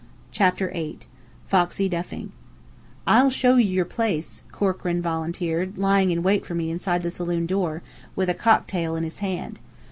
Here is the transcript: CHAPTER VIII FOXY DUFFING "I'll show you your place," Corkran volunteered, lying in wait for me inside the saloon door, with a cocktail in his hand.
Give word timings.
CHAPTER 0.31 0.71
VIII 0.71 0.97
FOXY 1.45 1.87
DUFFING 1.87 2.31
"I'll 3.05 3.29
show 3.29 3.57
you 3.57 3.69
your 3.69 3.85
place," 3.85 4.41
Corkran 4.51 4.99
volunteered, 4.99 5.77
lying 5.77 6.09
in 6.09 6.23
wait 6.23 6.43
for 6.43 6.55
me 6.55 6.71
inside 6.71 7.03
the 7.03 7.11
saloon 7.11 7.45
door, 7.45 7.83
with 8.15 8.27
a 8.27 8.33
cocktail 8.33 8.95
in 8.95 9.03
his 9.03 9.19
hand. 9.19 9.59